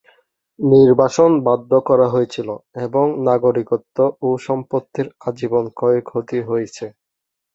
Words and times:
নির্বাসন 0.59 1.31
বাধ্য 1.47 1.71
করা 1.89 2.07
হয়েছিল 2.09 2.49
এবং 2.85 3.05
নাগরিকত্ব 3.27 3.97
ও 4.21 4.39
সম্পত্তির 4.45 5.07
আজীবন 5.27 5.65
ক্ষয়ক্ষতি 5.77 6.39
হয়েছে। 6.49 6.85